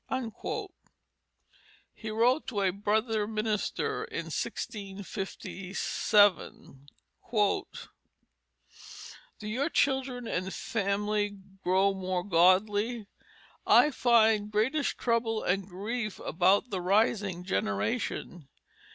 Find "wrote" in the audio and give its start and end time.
2.09-2.47